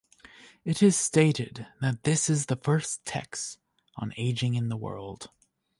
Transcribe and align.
It 0.65 0.81
is 0.81 0.95
stated 0.97 1.67
that 1.79 2.05
this 2.05 2.27
is 2.27 2.47
the 2.47 2.55
first 2.55 3.05
text 3.05 3.59
on 3.97 4.15
ageing 4.17 4.55
in 4.55 4.67
the 4.67 4.75
world. 4.75 5.29